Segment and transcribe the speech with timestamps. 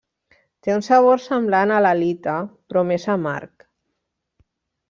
[0.67, 3.71] Té un sabor semblant a l'halita però més amarg.